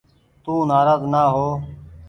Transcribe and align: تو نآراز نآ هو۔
تو 0.43 0.53
نآراز 0.69 1.01
نآ 1.11 1.21
هو۔ 1.33 1.47